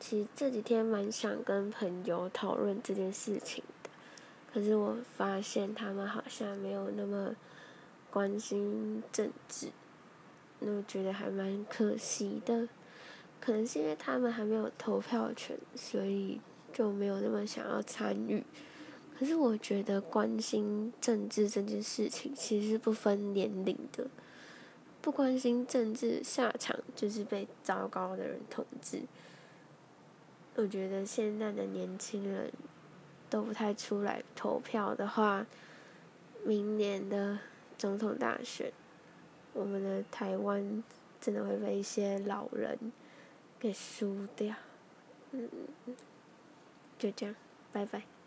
[0.00, 3.90] 其实这几天蛮想跟朋友讨论这件事情的，
[4.52, 7.34] 可是我发现他们好像没有那么
[8.10, 9.68] 关心政治，
[10.60, 12.68] 那我觉得还蛮可惜的。
[13.40, 16.40] 可能是因为他们还没有投票权，所以
[16.72, 18.44] 就没有那么想要参与。
[19.18, 24.06] 可是我觉得关心政治这件事情其实是不分年龄的，
[25.00, 29.02] 不关心政治下场就是被糟糕的人统治。
[30.60, 32.52] 我觉得现在的年轻人
[33.30, 35.46] 都不太出来投票的话，
[36.44, 37.38] 明年的
[37.78, 38.72] 总统大选，
[39.52, 40.82] 我们的台湾
[41.20, 42.76] 真的会被一些老人
[43.60, 44.52] 给输掉。
[45.30, 45.48] 嗯，
[46.98, 47.36] 就这样，
[47.70, 48.17] 拜拜。